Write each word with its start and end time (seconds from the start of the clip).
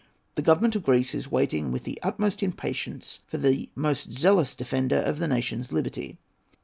The 0.33 0.41
Government 0.41 0.75
of 0.75 0.81
Greece 0.81 1.13
is 1.13 1.29
waiting 1.29 1.71
with 1.71 1.83
the 1.83 1.99
utmost 2.01 2.41
impatience 2.41 3.19
for 3.27 3.37
the 3.37 3.69
most 3.75 4.11
zealous 4.11 4.55
defender 4.55 4.97
of 4.97 5.19
the 5.19 5.27
nation's 5.27 5.71
liberty. 5.71 6.17